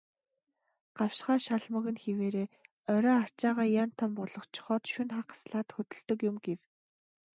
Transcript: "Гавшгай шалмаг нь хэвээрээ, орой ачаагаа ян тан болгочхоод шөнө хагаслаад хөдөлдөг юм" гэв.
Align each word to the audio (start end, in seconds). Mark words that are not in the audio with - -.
"Гавшгай 0.97 1.39
шалмаг 1.45 1.85
нь 1.93 2.01
хэвээрээ, 2.03 2.47
орой 2.93 3.17
ачаагаа 3.25 3.69
ян 3.83 3.89
тан 3.97 4.09
болгочхоод 4.17 4.83
шөнө 4.93 5.13
хагаслаад 5.17 5.69
хөдөлдөг 5.75 6.19
юм" 6.29 6.37
гэв. 6.45 6.59